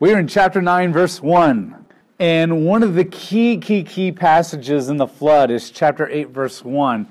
[0.00, 1.84] We're in chapter 9, verse 1.
[2.18, 6.64] And one of the key, key, key passages in the flood is chapter 8, verse
[6.64, 7.06] 1,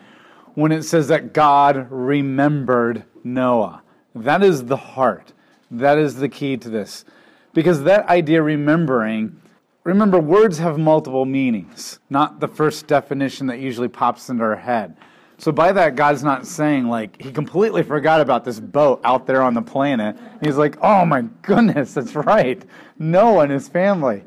[0.55, 3.83] when it says that God remembered Noah.
[4.15, 5.33] That is the heart.
[5.69, 7.05] That is the key to this.
[7.53, 9.39] Because that idea, remembering,
[9.83, 14.97] remember, words have multiple meanings, not the first definition that usually pops into our head.
[15.39, 19.41] So by that, God's not saying like he completely forgot about this boat out there
[19.41, 20.17] on the planet.
[20.43, 22.61] He's like, oh my goodness, that's right.
[22.99, 24.23] Noah and his family.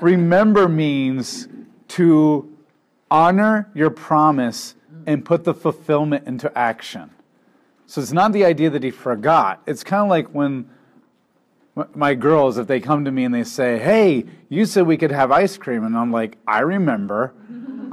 [0.00, 1.46] Remember means
[1.88, 2.56] to
[3.10, 4.74] honor your promise
[5.06, 7.10] and put the fulfillment into action.
[7.84, 9.62] So it's not the idea that he forgot.
[9.66, 10.70] It's kind of like when
[11.94, 15.10] my girls, if they come to me and they say, Hey, you said we could
[15.10, 15.84] have ice cream.
[15.84, 17.34] And I'm like, I remember.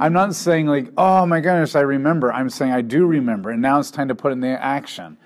[0.00, 2.32] I'm not saying like, oh my goodness, I remember.
[2.32, 5.16] I'm saying I do remember, and now it's time to put in the action.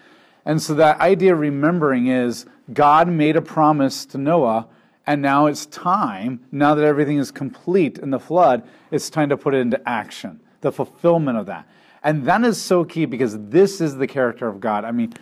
[0.44, 4.66] And so that idea of remembering is God made a promise to Noah,
[5.06, 9.36] and now it's time, now that everything is complete in the flood, it's time to
[9.36, 11.68] put it into action, the fulfillment of that.
[12.02, 14.84] And that is so key because this is the character of God.
[14.84, 15.12] I mean,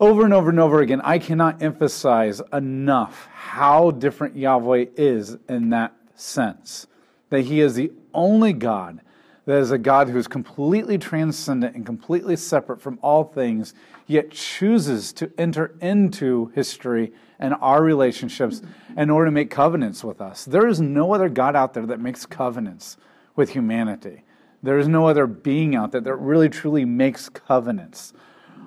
[0.00, 5.70] over and over and over again, I cannot emphasize enough how different Yahweh is in
[5.70, 6.86] that sense.
[7.30, 9.00] That He is the only God
[9.44, 13.74] that is a God who is completely transcendent and completely separate from all things,
[14.06, 18.62] yet chooses to enter into history and our relationships
[18.96, 20.44] in order to make covenants with us.
[20.44, 22.96] There is no other God out there that makes covenants
[23.34, 24.22] with humanity.
[24.62, 28.12] There is no other being out there that really truly makes covenants.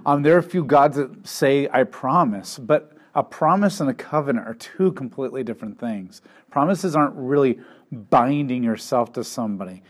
[0.06, 3.94] Um, there are a few gods that say, I promise, but a promise and a
[3.94, 6.22] covenant are two completely different things.
[6.52, 7.60] Promises aren't really
[7.96, 9.84] binding yourself to somebody.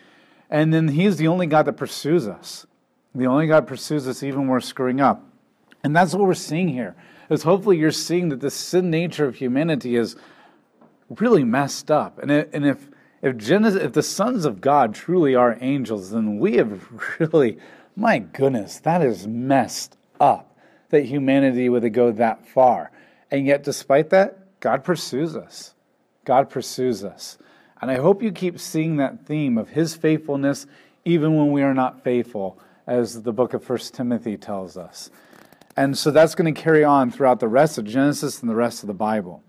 [0.50, 2.66] And then He's the only God that pursues us.
[3.14, 5.23] The only God pursues us even when we're screwing up.
[5.84, 6.95] And that's what we're seeing here.
[7.30, 10.16] Is hopefully you're seeing that the sin nature of humanity is
[11.09, 12.20] really messed up.
[12.20, 12.89] And, it, and if
[13.22, 16.83] if Genesis, if the sons of God truly are angels, then we have
[17.20, 17.58] really,
[17.95, 20.55] my goodness, that is messed up
[20.89, 22.92] that humanity would go that far.
[23.32, 25.73] And yet, despite that, God pursues us.
[26.23, 27.38] God pursues us.
[27.81, 30.65] And I hope you keep seeing that theme of his faithfulness
[31.05, 35.11] even when we are not faithful, as the book of First Timothy tells us.
[35.77, 38.83] And so that's going to carry on throughout the rest of Genesis and the rest
[38.83, 39.43] of the Bible.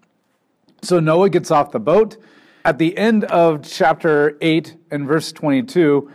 [0.82, 2.16] So Noah gets off the boat.
[2.64, 6.10] At the end of chapter 8 and verse 22,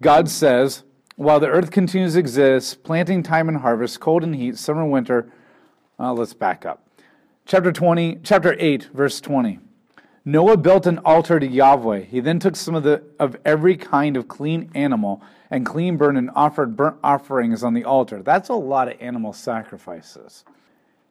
[0.00, 0.82] God says,
[1.16, 4.90] While the earth continues to exist, planting time and harvest, cold and heat, summer and
[4.90, 5.30] winter.
[5.98, 6.88] Uh, let's back up.
[7.46, 9.58] Chapter 20, chapter 8, verse 20.
[10.24, 12.00] Noah built an altar to Yahweh.
[12.00, 16.16] He then took some of the of every kind of clean animal and clean burnt
[16.16, 18.22] and offered burnt offerings on the altar.
[18.22, 20.44] That's a lot of animal sacrifices.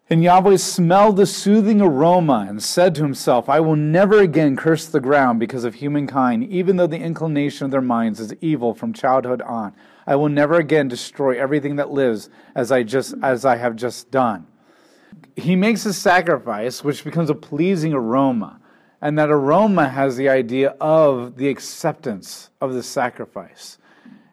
[0.09, 4.85] And Yahweh smelled the soothing aroma and said to himself, I will never again curse
[4.85, 8.93] the ground because of humankind, even though the inclination of their minds is evil from
[8.93, 9.73] childhood on.
[10.05, 14.11] I will never again destroy everything that lives as I just as I have just
[14.11, 14.47] done.
[15.35, 18.59] He makes a sacrifice which becomes a pleasing aroma.
[19.03, 23.77] And that aroma has the idea of the acceptance of the sacrifice.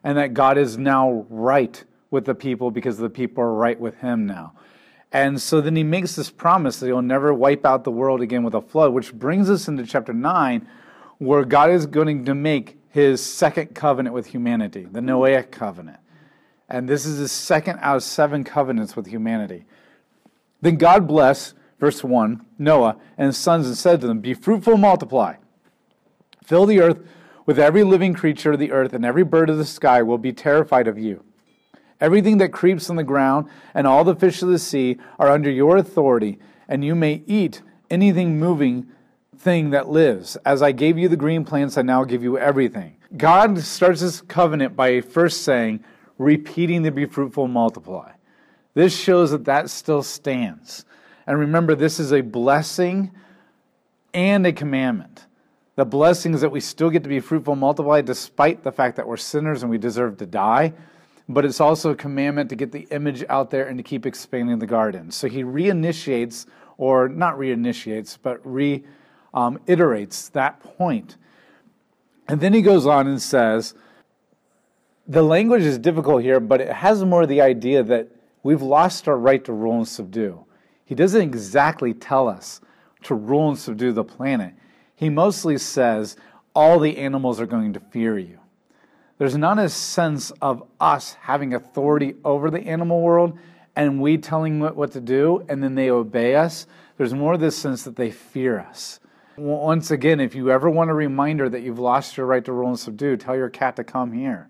[0.01, 3.97] And that God is now right with the people because the people are right with
[3.97, 4.53] him now.
[5.11, 8.43] And so then he makes this promise that he'll never wipe out the world again
[8.43, 10.65] with a flood, which brings us into chapter 9,
[11.17, 15.99] where God is going to make his second covenant with humanity, the Noahic covenant.
[16.69, 19.65] And this is his second out of seven covenants with humanity.
[20.61, 24.77] Then God bless verse 1 Noah and his sons and said to them, Be fruitful,
[24.77, 25.35] multiply.
[26.43, 26.99] Fill the earth
[27.45, 30.31] with every living creature of the earth, and every bird of the sky will be
[30.31, 31.25] terrified of you.
[31.99, 35.49] Everything that creeps on the ground and all the fish of the sea are under
[35.49, 38.87] your authority, and you may eat anything moving
[39.35, 40.35] thing that lives.
[40.45, 42.97] As I gave you the green plants, I now give you everything.
[43.17, 45.83] God starts his covenant by first saying,
[46.19, 48.11] repeating the be fruitful, multiply.
[48.75, 50.85] This shows that that still stands.
[51.27, 53.11] And remember, this is a blessing
[54.13, 55.25] and a commandment.
[55.75, 59.07] The blessing is that we still get to be fruitful, multiply, despite the fact that
[59.07, 60.73] we're sinners and we deserve to die.
[61.29, 64.59] But it's also a commandment to get the image out there and to keep expanding
[64.59, 65.11] the garden.
[65.11, 66.45] So he reinitiates,
[66.77, 71.17] or not reinitiates, but reiterates um, that point.
[72.27, 73.73] And then he goes on and says,
[75.07, 78.09] the language is difficult here, but it has more the idea that
[78.43, 80.45] we've lost our right to rule and subdue.
[80.91, 82.59] He doesn't exactly tell us
[83.03, 84.53] to rule and subdue the planet.
[84.93, 86.17] He mostly says
[86.53, 88.39] all the animals are going to fear you.
[89.17, 93.39] There's not a sense of us having authority over the animal world
[93.73, 96.67] and we telling what, what to do, and then they obey us,
[96.97, 98.99] there's more this sense that they fear us.
[99.37, 102.67] Once again, if you ever want a reminder that you've lost your right to rule
[102.67, 104.49] and subdue, tell your cat to come here,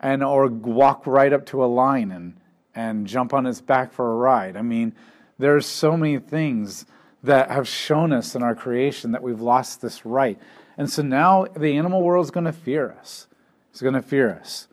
[0.00, 2.34] and or walk right up to a lion and
[2.74, 4.56] and jump on its back for a ride.
[4.56, 4.94] I mean,
[5.38, 6.86] there's so many things
[7.22, 10.38] that have shown us in our creation that we've lost this right,
[10.76, 13.26] and so now the animal world is going to fear us.
[13.70, 14.68] It's going to fear us.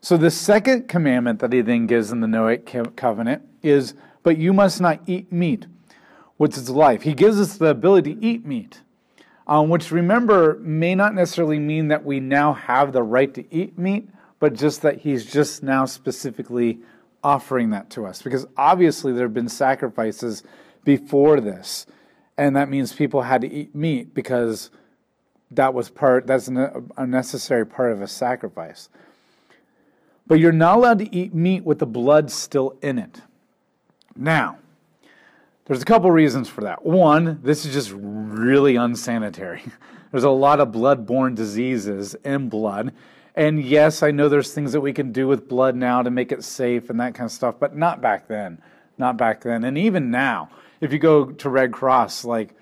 [0.00, 4.52] So the second commandment that he then gives in the Noahic covenant is, "But you
[4.52, 5.66] must not eat meat."
[6.40, 7.02] which is life.
[7.02, 8.80] He gives us the ability to eat meat,
[9.46, 13.78] um, which remember may not necessarily mean that we now have the right to eat
[13.78, 14.08] meat,
[14.38, 16.78] but just that he's just now specifically
[17.22, 18.22] offering that to us.
[18.22, 20.42] Because obviously there have been sacrifices
[20.84, 21.86] before this,
[22.36, 24.70] and that means people had to eat meat because
[25.50, 28.88] that was part that's a necessary part of a sacrifice.
[30.26, 33.22] But you're not allowed to eat meat with the blood still in it.
[34.16, 34.58] Now,
[35.64, 36.84] there's a couple reasons for that.
[36.84, 39.62] One, this is just really unsanitary.
[40.10, 42.92] There's a lot of blood-borne diseases in blood.
[43.40, 46.30] And yes, I know there's things that we can do with blood now to make
[46.30, 48.60] it safe and that kind of stuff, but not back then.
[48.98, 49.64] Not back then.
[49.64, 50.50] And even now,
[50.82, 52.54] if you go to Red Cross, like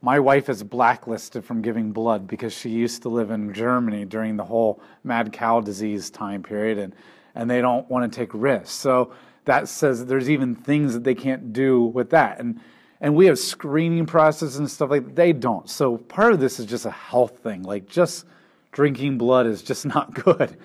[0.00, 4.38] my wife is blacklisted from giving blood because she used to live in Germany during
[4.38, 6.94] the whole mad cow disease time period and
[7.34, 8.70] and they don't want to take risks.
[8.70, 9.12] So
[9.44, 12.40] that says there's even things that they can't do with that.
[12.40, 12.58] And
[13.02, 15.14] and we have screening processes and stuff like that.
[15.14, 15.68] They don't.
[15.68, 17.64] So part of this is just a health thing.
[17.64, 18.24] Like just
[18.72, 20.56] drinking blood is just not good.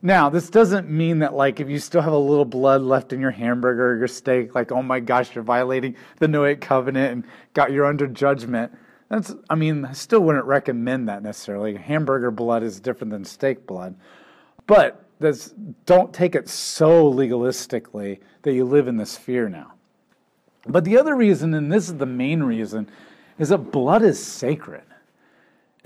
[0.00, 3.20] Now, this doesn't mean that like if you still have a little blood left in
[3.20, 7.24] your hamburger or your steak, like oh my gosh, you're violating the Noahic covenant and
[7.52, 8.72] got you're under judgment.
[9.08, 11.74] That's I mean, I still wouldn't recommend that necessarily.
[11.74, 13.96] Hamburger blood is different than steak blood.
[14.66, 15.04] But
[15.86, 19.72] don't take it so legalistically that you live in this fear now.
[20.66, 22.88] But the other reason, and this is the main reason,
[23.38, 24.82] is that blood is sacred.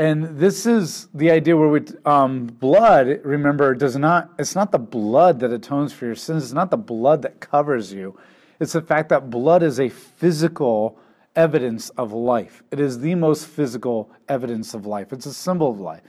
[0.02, 4.78] And this is the idea where we, um, blood, remember, does not, it's not the
[4.80, 8.18] blood that atones for your sins, it's not the blood that covers you.
[8.58, 10.98] It's the fact that blood is a physical
[11.36, 12.64] evidence of life.
[12.72, 16.02] It is the most physical evidence of life, it's a symbol of life.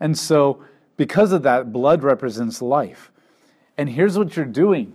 [0.00, 0.64] And so,
[0.96, 3.12] because of that, blood represents life.
[3.78, 4.92] And here's what you're doing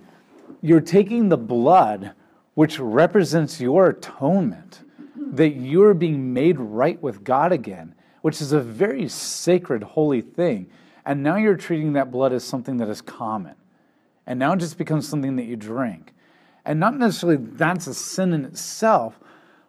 [0.62, 2.12] you're taking the blood,
[2.56, 4.81] which represents your atonement,
[5.15, 10.69] that you're being made right with God again, which is a very sacred, holy thing.
[11.06, 13.56] And now you're treating that blood as something that is common.
[14.27, 16.13] And now it just becomes something that you drink.
[16.63, 19.19] And not necessarily that's a sin in itself,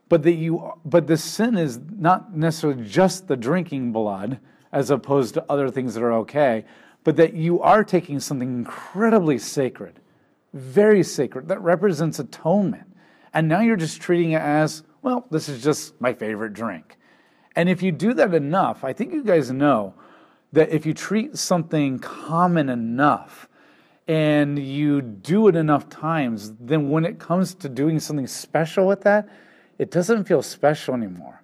[0.09, 4.39] but that you but the sin is not necessarily just the drinking blood
[4.71, 6.65] as opposed to other things that are okay,
[7.03, 10.01] but that you are taking something incredibly sacred,
[10.53, 12.95] very sacred, that represents atonement.
[13.35, 16.99] And now you're just treating it as, well, this is just my favorite drink.
[17.55, 19.95] And if you do that enough, I think you guys know
[20.53, 23.49] that if you treat something common enough
[24.09, 29.03] and you do it enough times, then when it comes to doing something special with
[29.03, 29.29] that,
[29.79, 31.43] it doesn't feel special anymore.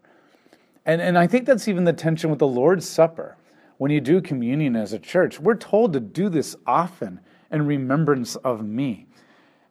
[0.84, 3.36] And, and I think that's even the tension with the Lord's Supper.
[3.78, 7.20] When you do communion as a church, we're told to do this often
[7.50, 9.06] in remembrance of me.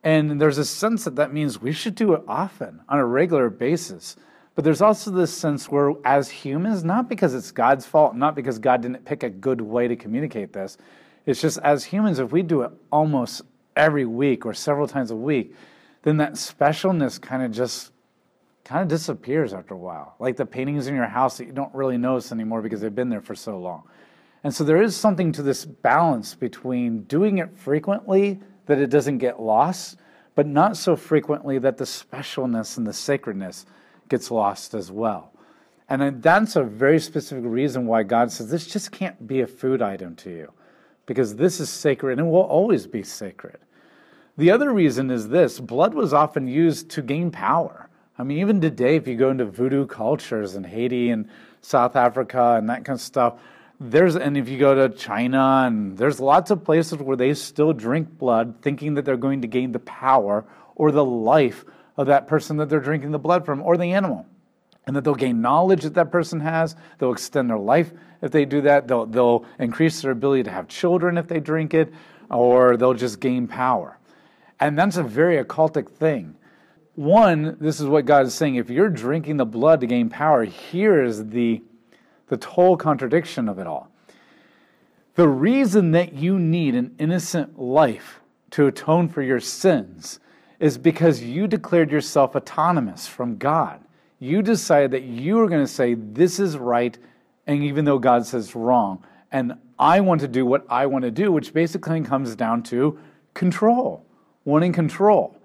[0.03, 3.49] And there's a sense that that means we should do it often on a regular
[3.49, 4.15] basis.
[4.57, 8.57] But there's also this sense where, as humans, not because it's God's fault, not because
[8.57, 10.79] God didn't pick a good way to communicate this,
[11.27, 13.43] it's just as humans, if we do it almost
[13.75, 15.53] every week or several times a week,
[16.01, 17.91] then that specialness kind of just
[18.63, 20.15] kind of disappears after a while.
[20.17, 23.09] Like the paintings in your house that you don't really notice anymore because they've been
[23.09, 23.83] there for so long.
[24.43, 29.19] And so there is something to this balance between doing it frequently that it doesn't
[29.19, 29.99] get lost,
[30.33, 33.67] but not so frequently that the specialness and the sacredness
[34.09, 35.33] gets lost as well.
[35.89, 39.81] And that's a very specific reason why God says this just can't be a food
[39.81, 40.51] item to you,
[41.05, 43.57] because this is sacred and will always be sacred.
[44.37, 47.89] The other reason is this blood was often used to gain power.
[48.19, 51.29] I mean, even today, if you go into voodoo cultures in Haiti and
[51.61, 53.39] South Africa and that kind of stuff,
[53.79, 57.73] there's and if you go to China and there's lots of places where they still
[57.73, 60.45] drink blood, thinking that they're going to gain the power
[60.75, 61.63] or the life
[61.97, 64.25] of that person that they're drinking the blood from or the animal,
[64.85, 66.75] and that they'll gain knowledge that that person has.
[66.99, 68.87] They'll extend their life if they do that.
[68.87, 71.93] They'll they'll increase their ability to have children if they drink it,
[72.29, 73.97] or they'll just gain power,
[74.59, 76.35] and that's a very occultic thing.
[76.97, 78.55] One, this is what God is saying.
[78.55, 81.61] If you're drinking the blood to gain power, here is the,
[82.27, 83.91] the total contradiction of it all.
[85.13, 90.19] The reason that you need an innocent life to atone for your sins
[90.59, 93.79] is because you declared yourself autonomous from God.
[94.19, 96.97] You decided that you were going to say, This is right,
[97.45, 99.05] and even though God says wrong.
[99.31, 102.99] And I want to do what I want to do, which basically comes down to
[103.33, 104.05] control,
[104.45, 105.37] wanting control.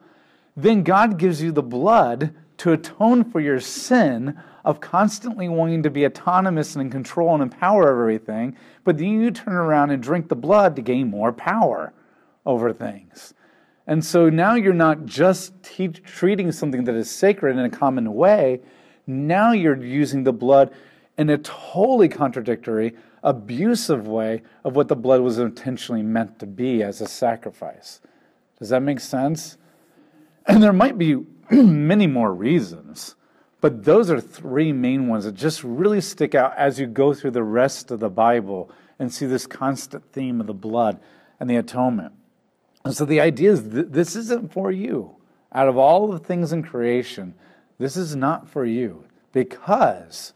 [0.57, 5.90] Then God gives you the blood to atone for your sin of constantly wanting to
[5.90, 9.90] be autonomous and in control and in power of everything, but then you turn around
[9.90, 11.92] and drink the blood to gain more power
[12.47, 13.35] over things.
[13.86, 18.14] And so now you're not just te- treating something that is sacred in a common
[18.14, 18.60] way,
[19.06, 20.72] now you're using the blood
[21.18, 26.82] in a totally contradictory, abusive way of what the blood was intentionally meant to be
[26.82, 28.00] as a sacrifice.
[28.58, 29.58] Does that make sense?
[30.46, 31.16] And there might be
[31.50, 33.16] many more reasons,
[33.60, 37.32] but those are three main ones that just really stick out as you go through
[37.32, 41.00] the rest of the Bible and see this constant theme of the blood
[41.38, 42.12] and the atonement.
[42.84, 45.16] And so the idea is th- this isn't for you.
[45.52, 47.34] Out of all the things in creation,
[47.78, 50.32] this is not for you because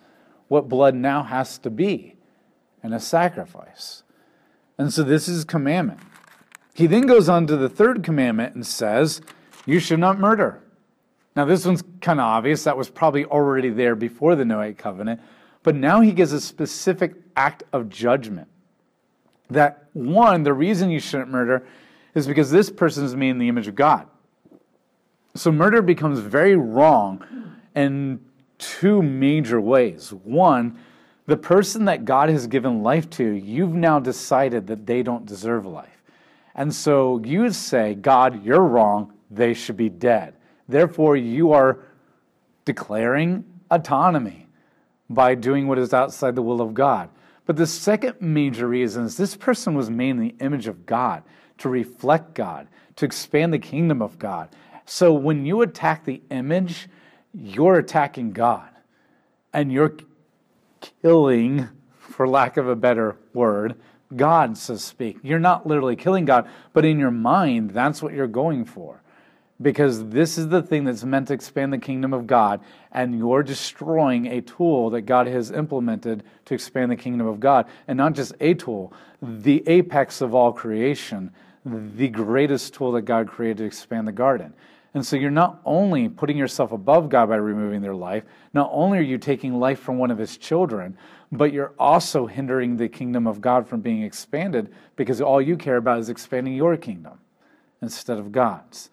[0.48, 2.16] what blood now has to be
[2.82, 4.02] and a sacrifice.
[4.78, 6.00] And so this is commandment.
[6.74, 9.22] He then goes on to the third commandment and says,
[9.64, 10.62] You should not murder.
[11.34, 12.64] Now, this one's kind of obvious.
[12.64, 15.20] That was probably already there before the Noahic covenant.
[15.62, 18.48] But now he gives a specific act of judgment.
[19.50, 21.66] That one, the reason you shouldn't murder
[22.16, 24.08] is because this person is made in the image of God.
[25.35, 27.23] So murder becomes very wrong
[27.75, 28.20] in
[28.58, 30.14] two major ways.
[30.25, 30.78] One,
[31.26, 35.66] the person that God has given life to, you've now decided that they don't deserve
[35.66, 36.02] life.
[36.54, 40.35] And so you say, God, you're wrong, they should be dead.
[40.66, 41.80] Therefore, you are
[42.64, 44.46] declaring autonomy
[45.11, 47.11] by doing what is outside the will of God.
[47.44, 51.23] But the second major reason is this person was made in the image of God
[51.58, 54.48] to reflect God, to expand the kingdom of God.
[54.84, 56.88] So when you attack the image,
[57.34, 58.68] you're attacking God
[59.52, 59.96] and you're
[61.02, 63.75] killing, for lack of a better word,
[64.14, 65.18] God, so to speak.
[65.22, 69.02] You're not literally killing God, but in your mind, that's what you're going for.
[69.60, 72.60] Because this is the thing that's meant to expand the kingdom of God,
[72.92, 77.66] and you're destroying a tool that God has implemented to expand the kingdom of God.
[77.88, 81.32] And not just a tool, the apex of all creation
[81.66, 84.54] the greatest tool that God created to expand the garden.
[84.94, 88.99] And so you're not only putting yourself above God by removing their life, not only
[88.99, 90.96] are you taking life from one of his children,
[91.30, 95.76] but you're also hindering the kingdom of God from being expanded because all you care
[95.76, 97.18] about is expanding your kingdom
[97.82, 98.90] instead of God's.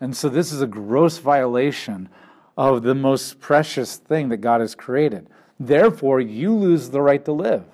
[0.00, 2.08] And so this is a gross violation
[2.56, 5.28] of the most precious thing that God has created.
[5.58, 7.64] Therefore, you lose the right to live.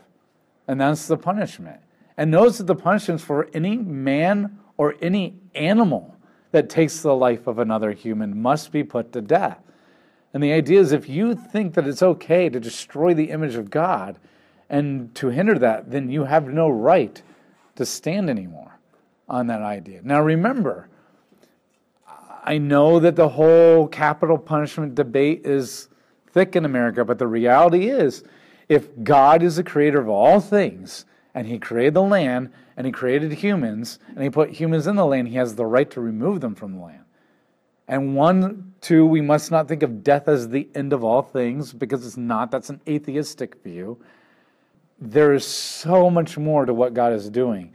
[0.67, 1.81] And that's the punishment.
[2.19, 6.17] And notice that the punishments for any man or any animal
[6.51, 9.61] that takes the life of another human must be put to death.
[10.35, 13.71] And the idea is if you think that it's okay to destroy the image of
[13.71, 14.19] God
[14.69, 17.23] and to hinder that, then you have no right
[17.77, 18.81] to stand anymore
[19.29, 20.01] on that idea.
[20.03, 20.89] Now remember,
[22.45, 25.89] I know that the whole capital punishment debate is
[26.33, 28.25] thick in America, but the reality is
[28.69, 31.05] if God is the creator of all things,
[31.39, 35.07] and he created the land and he created humans and he put humans in the
[35.07, 37.05] land, he has the right to remove them from the land.
[37.87, 41.73] And one, two, we must not think of death as the end of all things
[41.73, 42.51] because it's not.
[42.51, 44.03] That's an atheistic view.
[44.99, 47.73] There is so much more to what God is doing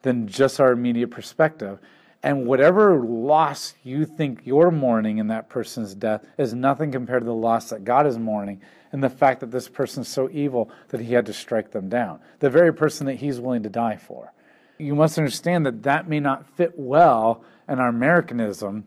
[0.00, 1.80] than just our immediate perspective.
[2.22, 7.26] And whatever loss you think you're mourning in that person's death is nothing compared to
[7.26, 8.60] the loss that God is mourning
[8.92, 12.20] and the fact that this person's so evil that he had to strike them down.
[12.38, 14.32] The very person that he's willing to die for.
[14.78, 18.86] You must understand that that may not fit well in our Americanism,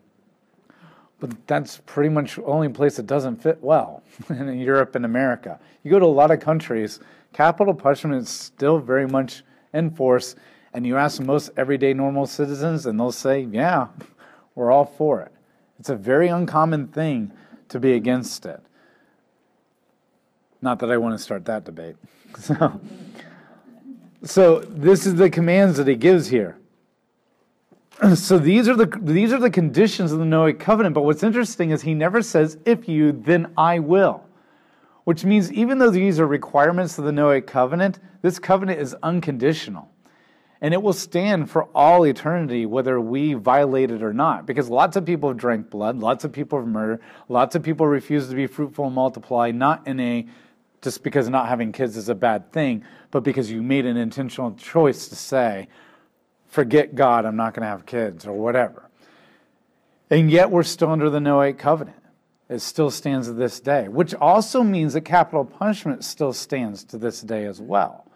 [1.20, 5.58] but that's pretty much the only place it doesn't fit well in Europe and America.
[5.82, 7.00] You go to a lot of countries,
[7.32, 10.36] capital punishment is still very much in force,
[10.76, 13.88] and you ask most everyday normal citizens, and they'll say, Yeah,
[14.54, 15.32] we're all for it.
[15.80, 17.32] It's a very uncommon thing
[17.70, 18.60] to be against it.
[20.60, 21.96] Not that I want to start that debate.
[22.38, 22.80] So,
[24.22, 26.58] so this is the commands that he gives here.
[28.14, 30.94] So these are the these are the conditions of the Noahic covenant.
[30.94, 34.24] But what's interesting is he never says, "If you, then I will,"
[35.04, 39.88] which means even though these are requirements of the Noahic covenant, this covenant is unconditional,
[40.60, 44.46] and it will stand for all eternity, whether we violate it or not.
[44.46, 47.86] Because lots of people have drank blood, lots of people have murdered, lots of people
[47.86, 50.26] refuse to be fruitful and multiply, not in a
[50.82, 54.52] just because not having kids is a bad thing, but because you made an intentional
[54.52, 55.68] choice to say,
[56.46, 58.88] forget God, I'm not going to have kids, or whatever.
[60.10, 61.96] And yet we're still under the Noahic covenant.
[62.48, 66.98] It still stands to this day, which also means that capital punishment still stands to
[66.98, 68.06] this day as well.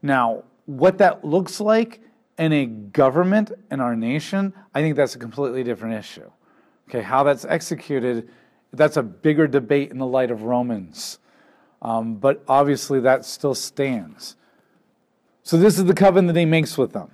[0.00, 2.02] Now, what that looks like
[2.36, 6.30] in a government in our nation, I think that's a completely different issue.
[6.88, 8.28] Okay, how that's executed,
[8.74, 11.20] that's a bigger debate in the light of Romans.
[11.80, 14.36] Um, but obviously, that still stands.
[15.42, 17.10] So, this is the covenant that he makes with them.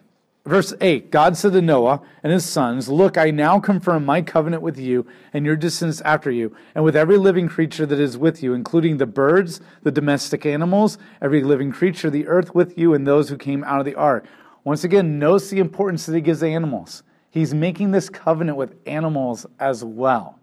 [0.46, 4.62] Verse 8 God said to Noah and his sons, Look, I now confirm my covenant
[4.62, 8.42] with you and your descendants after you, and with every living creature that is with
[8.42, 13.06] you, including the birds, the domestic animals, every living creature, the earth with you, and
[13.06, 14.26] those who came out of the ark.
[14.64, 17.02] Once again, notice the importance that he gives animals.
[17.30, 20.38] He's making this covenant with animals as well.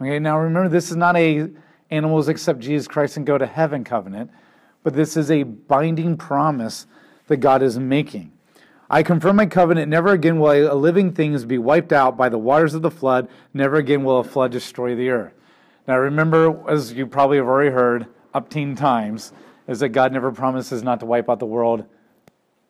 [0.00, 1.48] Okay, now remember, this is not a
[1.90, 4.30] animals accept Jesus Christ and go to heaven covenant,
[4.82, 6.86] but this is a binding promise
[7.28, 8.32] that God is making.
[8.90, 9.88] I confirm my covenant.
[9.88, 13.28] Never again will a living things be wiped out by the waters of the flood.
[13.52, 15.34] Never again will a flood destroy the earth.
[15.86, 19.32] Now, remember, as you probably have already heard up teen times,
[19.66, 21.84] is that God never promises not to wipe out the world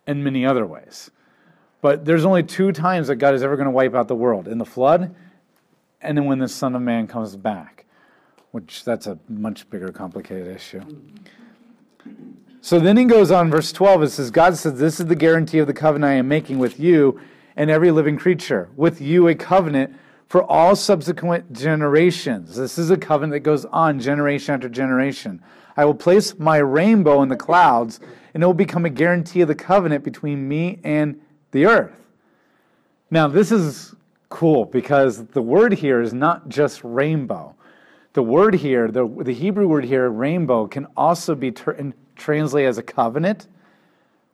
[0.07, 1.11] in many other ways.
[1.81, 4.49] But there's only two times that God is ever going to wipe out the world
[4.49, 5.15] in the flood
[6.01, 7.85] and then when the Son of Man comes back,
[8.53, 10.83] which that's a much bigger, complicated issue.
[12.61, 15.59] So then he goes on, verse 12, it says, God says, This is the guarantee
[15.59, 17.21] of the covenant I am making with you
[17.57, 19.95] and every living creature, with you a covenant
[20.29, 22.57] for all subsequent generations.
[22.57, 25.43] This is a covenant that goes on generation after generation.
[25.77, 28.01] I will place my rainbow in the clouds,
[28.35, 31.21] and it will become a guarantee of the covenant between me and
[31.53, 32.07] the earth.
[33.11, 33.95] Now, this is
[34.29, 37.55] cool because the word here is not just rainbow.
[38.13, 42.79] The word here, the, the Hebrew word here, rainbow, can also be ter- translated as
[42.79, 43.47] a covenant,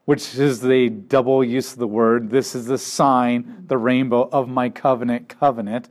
[0.07, 2.31] which is the double use of the word.
[2.31, 5.89] This is the sign, the rainbow of my covenant, covenant.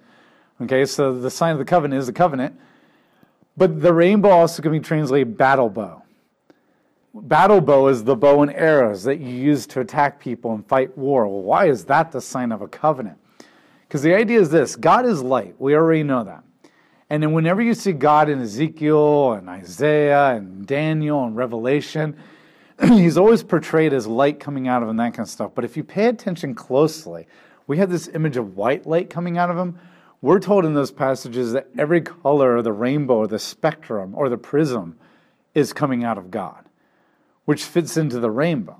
[0.62, 2.60] Okay, so the sign of the covenant is the covenant.
[3.56, 6.04] But the rainbow also can be translated battle bow.
[7.14, 10.98] Battle bow is the bow and arrows that you use to attack people and fight
[10.98, 11.28] war.
[11.28, 13.20] Well, why is that the sign of a covenant?
[13.88, 15.56] Because the idea is this God is light.
[15.60, 16.44] We already know that.
[17.13, 22.17] And then whenever you see God in Ezekiel and Isaiah and Daniel and Revelation,
[22.88, 25.52] he's always portrayed as light coming out of him, that kind of stuff.
[25.54, 27.28] But if you pay attention closely,
[27.67, 29.78] we have this image of white light coming out of him.
[30.23, 34.28] We're told in those passages that every color of the rainbow or the spectrum or
[34.28, 34.97] the prism
[35.54, 36.65] is coming out of God,
[37.45, 38.78] which fits into the rainbow.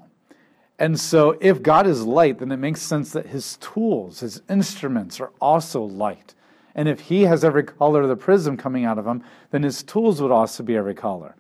[0.80, 5.20] And so, if God is light, then it makes sense that his tools, his instruments,
[5.20, 6.34] are also light.
[6.76, 9.84] And if he has every color of the prism coming out of him, then his
[9.84, 11.36] tools would also be every color.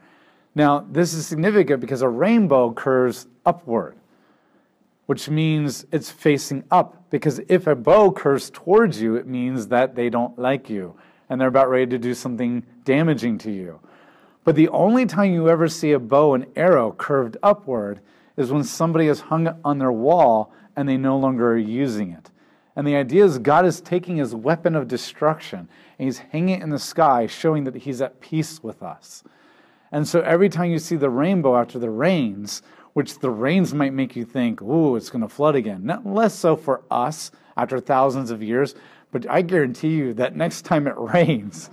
[0.56, 3.96] Now, this is significant because a rainbow curves upward,
[5.08, 7.10] which means it's facing up.
[7.10, 10.96] Because if a bow curves towards you, it means that they don't like you
[11.30, 13.80] and they're about ready to do something damaging to you.
[14.43, 18.02] But the only time you ever see a bow and arrow curved upward
[18.38, 22.12] is when somebody has hung it on their wall and they no longer are using
[22.12, 22.30] it.
[22.75, 25.67] And the idea is God is taking his weapon of destruction
[25.99, 29.23] and he's hanging it in the sky, showing that he's at peace with us.
[29.91, 33.93] And so every time you see the rainbow after the rains, which the rains might
[33.93, 35.86] make you think, ooh, it's going to flood again.
[35.86, 38.73] Not less so for us after thousands of years,
[39.12, 41.69] but I guarantee you that next time it rains,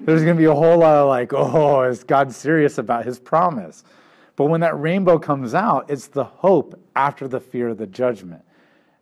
[0.00, 3.18] there's going to be a whole lot of like, oh, is God serious about his
[3.18, 3.84] promise?
[4.36, 8.42] But when that rainbow comes out, it's the hope after the fear of the judgment.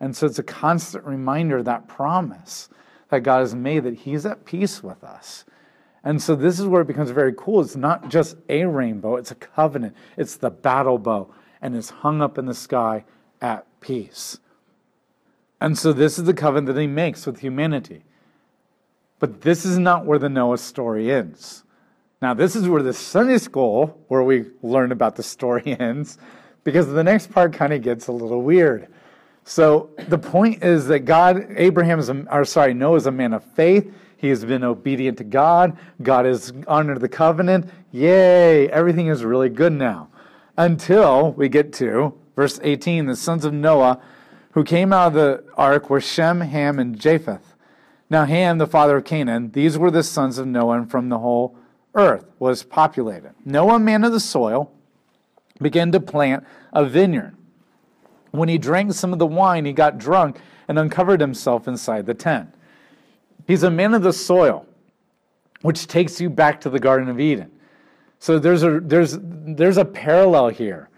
[0.00, 2.68] And so it's a constant reminder that promise
[3.10, 5.44] that God has made that He's at peace with us.
[6.02, 7.60] And so this is where it becomes very cool.
[7.60, 12.22] It's not just a rainbow, it's a covenant, it's the battle bow, and it's hung
[12.22, 13.04] up in the sky
[13.42, 14.38] at peace.
[15.60, 18.02] And so this is the covenant that He makes with humanity.
[19.18, 21.64] But this is not where the Noah story ends.
[22.22, 26.18] Now, this is where the Sunday school, where we learn about the story, ends,
[26.64, 28.88] because the next part kind of gets a little weird.
[29.44, 33.33] So the point is that God, Abraham is, a, or sorry, Noah is a man
[33.33, 33.92] of faith.
[34.16, 35.76] He has been obedient to God.
[36.03, 37.70] God has honored the covenant.
[37.90, 38.68] Yay!
[38.68, 40.09] Everything is really good now.
[40.57, 44.00] Until we get to verse 18 the sons of Noah
[44.53, 47.55] who came out of the ark were Shem, Ham, and Japheth.
[48.09, 51.18] Now, Ham, the father of Canaan, these were the sons of Noah, and from the
[51.18, 51.57] whole
[51.94, 53.33] earth was populated.
[53.44, 54.72] Noah, man of the soil,
[55.61, 57.37] began to plant a vineyard.
[58.30, 62.14] When he drank some of the wine, he got drunk and uncovered himself inside the
[62.14, 62.54] tent.
[63.46, 64.66] He's a man of the soil,
[65.62, 67.50] which takes you back to the Garden of Eden.
[68.20, 70.88] So there's a, there's, there's a parallel here.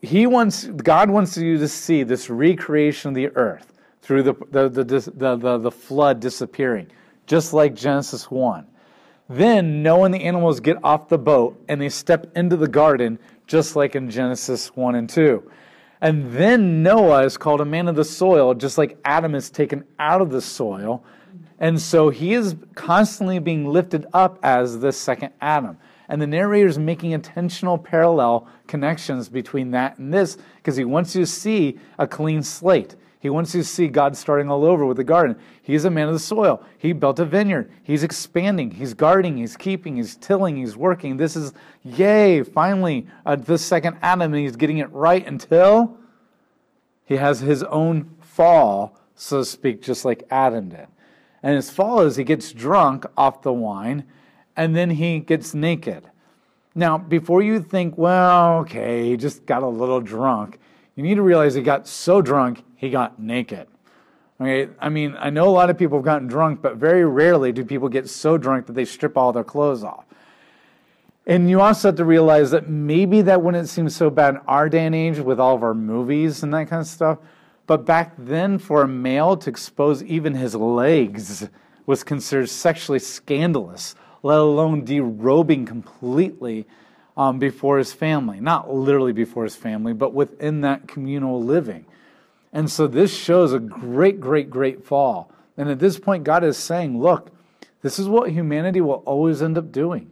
[0.00, 3.72] He wants, God wants you to see this recreation of the earth
[4.02, 6.86] through the, the, the, the, the, flood disappearing,
[7.26, 8.66] just like Genesis 1.
[9.28, 13.18] Then Noah and the animals get off the boat and they step into the garden,
[13.46, 15.50] just like in Genesis 1 and 2.
[16.04, 19.84] And then Noah is called a man of the soil, just like Adam is taken
[19.98, 21.02] out of the soil.
[21.58, 25.78] And so he is constantly being lifted up as the second Adam.
[26.10, 31.16] And the narrator is making intentional parallel connections between that and this because he wants
[31.16, 32.96] you to see a clean slate.
[33.24, 35.36] He wants to see God starting all over with the garden.
[35.62, 36.62] He's a man of the soil.
[36.76, 37.72] He built a vineyard.
[37.82, 38.72] He's expanding.
[38.72, 39.38] He's guarding.
[39.38, 39.96] He's keeping.
[39.96, 40.58] He's tilling.
[40.58, 41.16] He's working.
[41.16, 45.96] This is, yay, finally, uh, the second Adam, and he's getting it right until
[47.06, 50.88] he has his own fall, so to speak, just like Adam did.
[51.42, 54.04] And his fall is he gets drunk off the wine
[54.54, 56.10] and then he gets naked.
[56.74, 60.58] Now, before you think, well, okay, he just got a little drunk,
[60.94, 63.66] you need to realize he got so drunk, he got naked.
[64.40, 67.52] Okay, I mean, I know a lot of people have gotten drunk, but very rarely
[67.52, 70.04] do people get so drunk that they strip all their clothes off.
[71.26, 74.68] And you also have to realize that maybe that wouldn't seem so bad in our
[74.68, 77.18] day and age with all of our movies and that kind of stuff.
[77.66, 81.48] But back then, for a male to expose even his legs
[81.86, 83.94] was considered sexually scandalous
[84.24, 86.66] let alone derobing completely
[87.16, 88.40] um, before his family.
[88.40, 91.84] Not literally before his family, but within that communal living.
[92.54, 95.30] And so this shows a great, great, great fall.
[95.56, 97.30] And at this point, God is saying, look,
[97.82, 100.10] this is what humanity will always end up doing.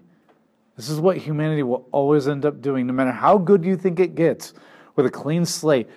[0.76, 4.00] This is what humanity will always end up doing, no matter how good you think
[4.00, 4.54] it gets,
[4.96, 5.88] with a clean slate,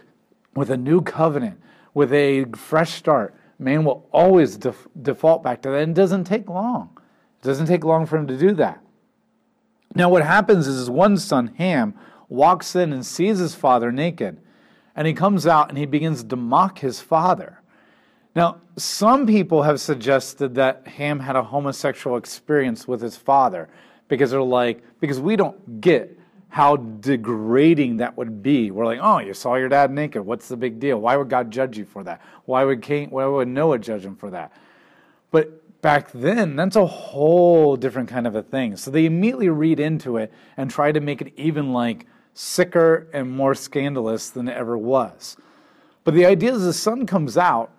[0.55, 1.59] with a new covenant,
[1.95, 3.35] with a fresh start.
[3.57, 5.81] Man will always def- default back to that.
[5.81, 6.91] And it doesn't take long.
[7.41, 8.81] It doesn't take long for him to do that.
[9.95, 11.95] Now, what happens is his one son, Ham,
[12.29, 14.39] walks in and sees his father naked.
[14.95, 17.61] And he comes out and he begins to mock his father.
[18.35, 23.69] Now, some people have suggested that Ham had a homosexual experience with his father
[24.07, 26.17] because they're like, because we don't get
[26.49, 28.71] how degrading that would be.
[28.71, 30.25] We're like, oh, you saw your dad naked.
[30.25, 30.99] What's the big deal?
[30.99, 32.21] Why would God judge you for that?
[32.45, 34.53] Why would Cain, why would Noah judge him for that?
[35.31, 38.77] But back then, that's a whole different kind of a thing.
[38.77, 42.05] So they immediately read into it and try to make it even like
[42.35, 45.37] sicker and more scandalous than it ever was.
[46.03, 47.71] But the idea is the son comes out,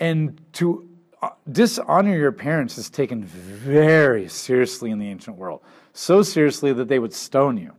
[0.00, 0.88] and to
[1.20, 5.60] uh, dishonor your parents is taken very seriously in the ancient world.
[5.92, 7.72] So seriously that they would stone you.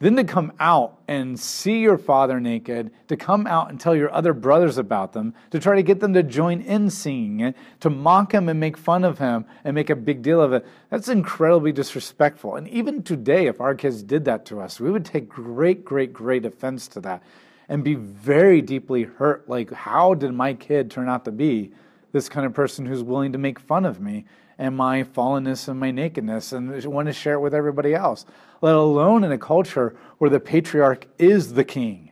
[0.00, 4.12] Then to come out and see your father naked, to come out and tell your
[4.12, 7.90] other brothers about them, to try to get them to join in seeing it, to
[7.90, 11.08] mock him and make fun of him and make a big deal of it, that's
[11.08, 12.54] incredibly disrespectful.
[12.54, 16.12] And even today, if our kids did that to us, we would take great, great,
[16.12, 17.22] great offense to that
[17.68, 19.48] and be very deeply hurt.
[19.48, 21.72] Like, how did my kid turn out to be
[22.12, 24.26] this kind of person who's willing to make fun of me
[24.58, 28.26] and my fallenness and my nakedness and want to share it with everybody else,
[28.60, 32.10] let alone in a culture where the patriarch is the king.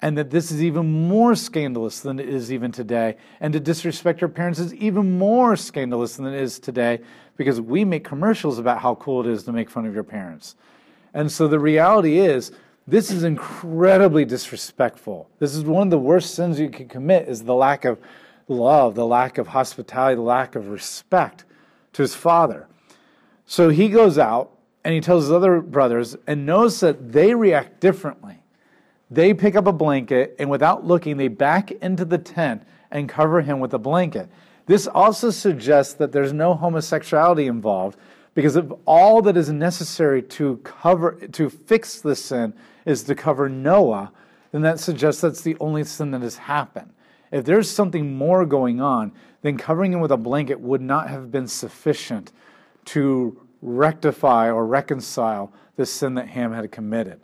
[0.00, 3.16] And that this is even more scandalous than it is even today.
[3.40, 7.00] And to disrespect your parents is even more scandalous than it is today
[7.36, 10.54] because we make commercials about how cool it is to make fun of your parents.
[11.14, 12.52] And so the reality is,
[12.86, 15.28] this is incredibly disrespectful.
[15.40, 17.98] This is one of the worst sins you can commit is the lack of
[18.46, 21.44] love, the lack of hospitality, the lack of respect
[21.98, 22.68] to his father.
[23.44, 24.52] So he goes out
[24.84, 28.44] and he tells his other brothers and knows that they react differently.
[29.10, 33.40] They pick up a blanket and without looking, they back into the tent and cover
[33.40, 34.28] him with a blanket.
[34.66, 37.98] This also suggests that there's no homosexuality involved
[38.32, 43.48] because if all that is necessary to cover to fix the sin is to cover
[43.48, 44.12] Noah,
[44.52, 46.92] then that suggests that's the only sin that has happened.
[47.32, 51.30] If there's something more going on, then covering him with a blanket would not have
[51.30, 52.32] been sufficient
[52.86, 57.20] to rectify or reconcile the sin that Ham had committed.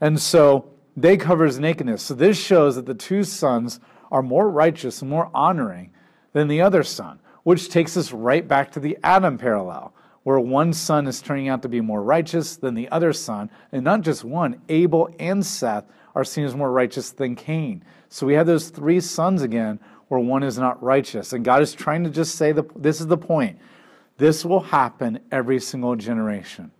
[0.00, 2.02] And so they cover his nakedness.
[2.02, 3.80] So this shows that the two sons
[4.10, 5.90] are more righteous and more honoring
[6.32, 10.72] than the other son, which takes us right back to the Adam parallel, where one
[10.72, 13.50] son is turning out to be more righteous than the other son.
[13.72, 15.84] And not just one, Abel and Seth
[16.14, 17.84] are seen as more righteous than Cain.
[18.08, 21.32] So we have those three sons again where one is not righteous.
[21.32, 23.58] And God is trying to just say the, this is the point.
[24.16, 26.72] This will happen every single generation.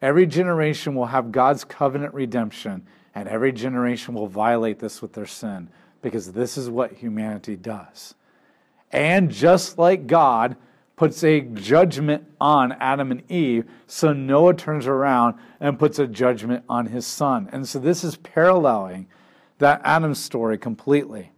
[0.00, 5.26] Every generation will have God's covenant redemption, and every generation will violate this with their
[5.26, 5.68] sin
[6.02, 8.14] because this is what humanity does.
[8.92, 10.56] And just like God
[10.96, 16.64] puts a judgment on Adam and Eve, so Noah turns around and puts a judgment
[16.68, 17.48] on his son.
[17.52, 19.06] And so this is paralleling
[19.58, 21.32] that Adam story completely.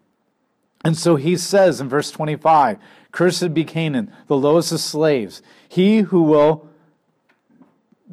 [0.84, 2.78] And so he says in verse 25
[3.12, 6.68] Cursed be Canaan, the lowest of slaves, he who will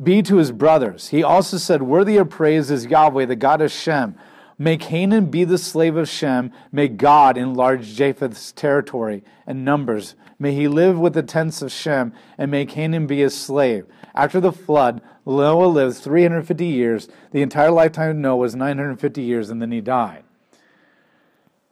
[0.01, 1.10] be to his brothers.
[1.10, 4.15] He also said, Worthy of praise is Yahweh, the God of Shem.
[4.60, 6.51] May Canaan be the slave of Shem.
[6.71, 10.15] May God enlarge Japheth's territory and numbers.
[10.39, 13.86] May he live with the tents of Shem, and may Canaan be his slave.
[14.15, 17.08] After the flood, Noah lived 350 years.
[17.32, 20.23] The entire lifetime of Noah was 950 years, and then he died.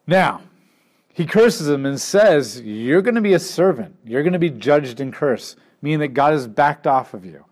[0.05, 0.41] Now,
[1.15, 3.95] he curses him and says, You're going to be a servant.
[4.03, 7.45] You're going to be judged and cursed, meaning that God has backed off of you.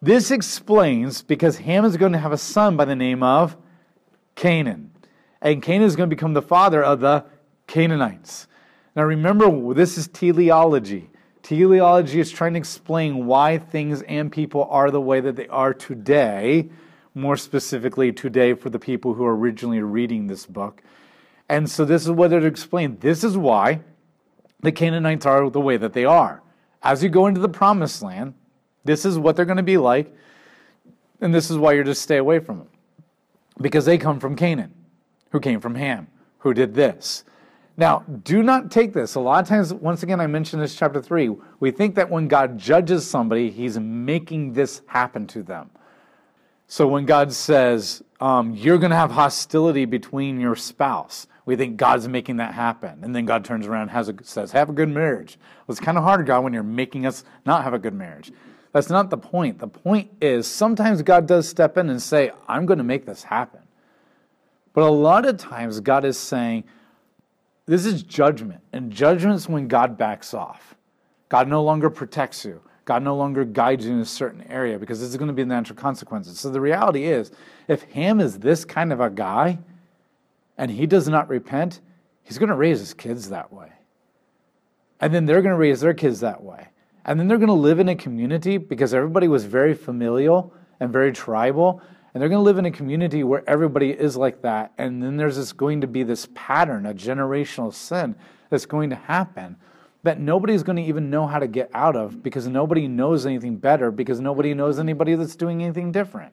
[0.00, 3.56] This explains because Ham is going to have a son by the name of
[4.36, 4.92] Canaan.
[5.42, 7.24] And Canaan is going to become the father of the
[7.66, 8.46] Canaanites.
[8.94, 11.10] Now remember, this is teleology.
[11.42, 15.74] Teleology is trying to explain why things and people are the way that they are
[15.74, 16.70] today,
[17.12, 20.80] more specifically today for the people who are originally reading this book.
[21.48, 23.00] And so this is what it explains.
[23.00, 23.80] This is why
[24.60, 26.42] the Canaanites are the way that they are.
[26.82, 28.34] As you go into the promised land,
[28.84, 30.14] this is what they're going to be like,
[31.20, 32.68] and this is why you're to stay away from them.
[33.60, 34.72] Because they come from Canaan,
[35.30, 36.08] who came from Ham,
[36.38, 37.24] who did this.
[37.76, 39.14] Now, do not take this.
[39.14, 41.30] A lot of times, once again, I mentioned this chapter 3,
[41.60, 45.70] we think that when God judges somebody, he's making this happen to them.
[46.66, 51.78] So when God says, um, you're going to have hostility between your spouse, we think
[51.78, 52.98] God's making that happen.
[53.02, 55.38] And then God turns around and a, says, Have a good marriage.
[55.66, 58.30] Well, it's kind of hard, God, when you're making us not have a good marriage.
[58.72, 59.58] That's not the point.
[59.58, 63.22] The point is sometimes God does step in and say, I'm going to make this
[63.22, 63.60] happen.
[64.74, 66.64] But a lot of times God is saying,
[67.64, 68.60] This is judgment.
[68.74, 70.74] And judgment's when God backs off.
[71.30, 72.60] God no longer protects you.
[72.84, 75.44] God no longer guides you in a certain area because this is going to be
[75.44, 76.38] the natural consequences.
[76.38, 77.32] So the reality is,
[77.68, 79.58] if Ham is this kind of a guy,
[80.58, 81.80] and he does not repent,
[82.22, 83.72] he's going to raise his kids that way.
[85.00, 86.68] And then they're going to raise their kids that way.
[87.04, 90.92] And then they're going to live in a community because everybody was very familial and
[90.92, 91.80] very tribal.
[92.12, 94.72] And they're going to live in a community where everybody is like that.
[94.76, 98.16] And then there's this going to be this pattern, a generational sin
[98.50, 99.56] that's going to happen
[100.02, 103.56] that nobody's going to even know how to get out of because nobody knows anything
[103.56, 106.32] better because nobody knows anybody that's doing anything different.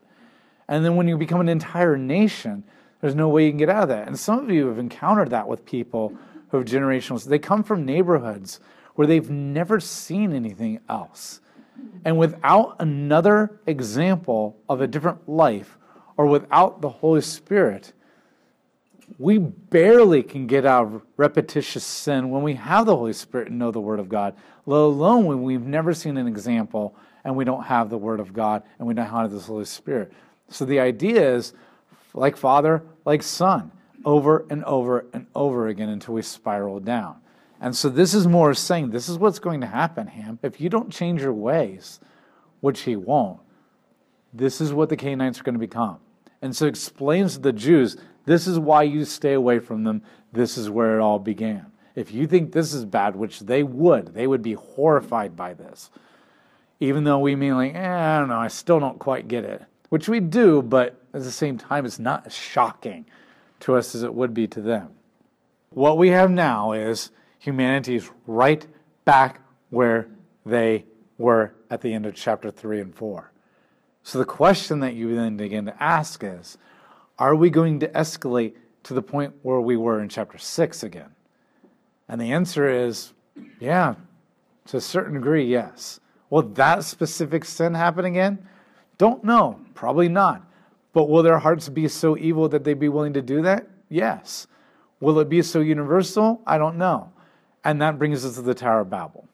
[0.67, 2.63] And then when you become an entire nation,
[3.01, 4.07] there's no way you can get out of that.
[4.07, 6.13] And some of you have encountered that with people
[6.49, 7.23] who have generational.
[7.23, 8.59] They come from neighborhoods
[8.95, 11.41] where they've never seen anything else.
[12.05, 15.77] And without another example of a different life,
[16.17, 17.91] or without the Holy Spirit,
[19.19, 23.59] we barely can get out of repetitious sin when we have the Holy Spirit and
[23.59, 27.43] know the Word of God, let alone when we've never seen an example and we
[27.43, 30.11] don't have the Word of God and we don't have the Holy Spirit.
[30.49, 31.53] So the idea is
[32.15, 33.71] like Father, like Son,
[34.03, 37.17] over and over and over again until we spiral down.
[37.59, 40.39] And so this is more saying this is what's going to happen, Ham.
[40.41, 41.99] If you don't change your ways,
[42.61, 43.39] which he won't,
[44.33, 45.97] this is what the Canaanites are going to become.
[46.41, 50.01] And so explains to the Jews, this is why you stay away from them.
[50.31, 51.67] This is where it all began.
[51.95, 55.89] If you think this is bad, which they would, they would be horrified by this.
[56.81, 59.63] Even though we mean like, eh, I don't know, I still don't quite get it
[59.89, 63.05] which we do, but at the same time, it's not as shocking
[63.61, 64.89] to us as it would be to them.
[65.69, 68.65] What we have now is humanity's right
[69.03, 70.07] back where
[70.45, 70.85] they
[71.17, 73.31] were at the end of chapter 3 and 4.
[74.03, 76.57] So the question that you then begin to ask is
[77.17, 81.11] are we going to escalate to the point where we were in chapter 6 again?
[82.07, 83.13] And the answer is
[83.59, 83.95] yeah,
[84.67, 85.99] to a certain degree, yes.
[86.29, 88.47] Will that specific sin happen again?
[88.97, 89.59] Don't know.
[89.73, 90.43] Probably not.
[90.93, 93.67] But will their hearts be so evil that they'd be willing to do that?
[93.89, 94.47] Yes.
[94.99, 96.41] Will it be so universal?
[96.47, 97.11] I don't know.
[97.63, 99.27] And that brings us to the Tower of Babel.